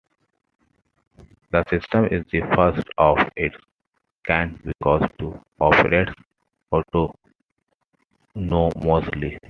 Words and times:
The 1.51 1.63
system 1.69 2.05
is 2.05 2.25
the 2.31 2.41
first 2.55 2.87
of 2.97 3.19
its 3.35 3.55
kind 4.23 4.59
because 4.63 5.03
it 5.19 5.39
operates 5.59 6.11
autonomously. 8.35 9.37